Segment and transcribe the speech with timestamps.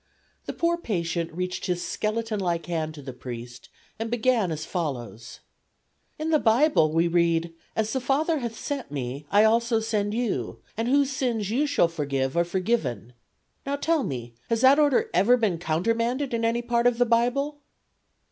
[0.47, 3.69] The poor patient reached his skeleton like hand to the priest
[3.99, 5.41] and began as follows:
[6.17, 10.59] "In the Bible we read 'as the Father hath sent Me, I also send you,
[10.75, 13.13] and whose sins you shall forgive are forgiven.'
[13.63, 17.59] Now tell me has that order ever been countermanded in any part of the Bible?"